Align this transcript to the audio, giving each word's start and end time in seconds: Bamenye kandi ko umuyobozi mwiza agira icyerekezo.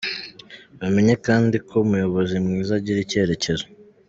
Bamenye 0.79 1.15
kandi 1.25 1.55
ko 1.67 1.75
umuyobozi 1.85 2.35
mwiza 2.45 2.71
agira 2.79 2.99
icyerekezo. 3.05 3.65